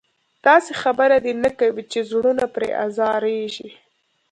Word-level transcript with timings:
داسې 0.47 0.71
خبره 0.81 1.15
دې 1.25 1.33
نه 1.43 1.49
کوي 1.59 1.83
چې 1.91 1.99
زړونه 2.09 2.45
پرې 2.55 2.69
ازارېږي. 2.85 3.69